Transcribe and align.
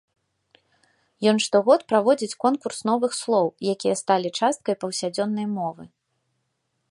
Ён 1.31 1.37
штогод 1.45 1.79
праводзіць 1.93 2.39
конкурс 2.45 2.77
новых 2.89 3.11
слоў, 3.21 3.45
якія 3.75 3.95
сталі 4.03 4.29
часткай 4.39 4.75
паўсядзённай 4.85 5.47
мовы. 5.57 5.83